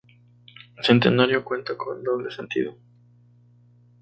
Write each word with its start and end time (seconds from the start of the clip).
Centenario 0.81 1.45
cuentan 1.45 1.77
con 1.77 2.01
doble 2.03 2.31
sentido. 2.31 2.75